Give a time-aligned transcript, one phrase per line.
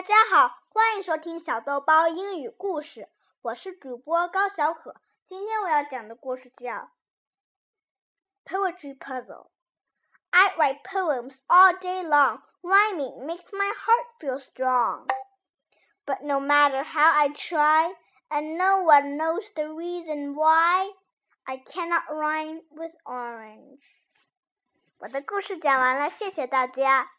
[0.00, 3.10] 大家好，欢迎收听小豆包英语故事，
[3.42, 4.94] 我是主播高小可。
[5.26, 6.72] 今天我要讲的故事叫
[8.46, 9.26] 《Poetry Puzzle》。
[10.30, 12.40] I write poems all day long.
[12.62, 15.06] Rhyming makes my heart feel strong.
[16.06, 17.94] But no matter how I try,
[18.30, 20.94] and no one knows the reason why,
[21.44, 23.82] I cannot rhyme with orange.
[24.96, 27.10] 我的故事讲完了，谢谢大家。